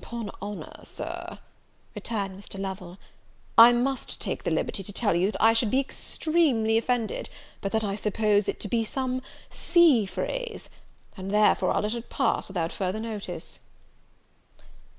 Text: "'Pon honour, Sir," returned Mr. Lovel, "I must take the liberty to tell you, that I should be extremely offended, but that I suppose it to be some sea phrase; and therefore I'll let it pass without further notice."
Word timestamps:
"'Pon 0.00 0.30
honour, 0.40 0.72
Sir," 0.82 1.38
returned 1.94 2.40
Mr. 2.42 2.58
Lovel, 2.58 2.96
"I 3.58 3.72
must 3.74 4.18
take 4.18 4.42
the 4.44 4.50
liberty 4.50 4.82
to 4.82 4.92
tell 4.94 5.14
you, 5.14 5.30
that 5.30 5.42
I 5.42 5.52
should 5.52 5.70
be 5.70 5.78
extremely 5.78 6.78
offended, 6.78 7.28
but 7.60 7.70
that 7.72 7.84
I 7.84 7.94
suppose 7.94 8.48
it 8.48 8.58
to 8.60 8.68
be 8.68 8.82
some 8.82 9.20
sea 9.50 10.06
phrase; 10.06 10.70
and 11.18 11.30
therefore 11.30 11.70
I'll 11.72 11.82
let 11.82 11.92
it 11.92 12.08
pass 12.08 12.48
without 12.48 12.72
further 12.72 12.98
notice." 12.98 13.58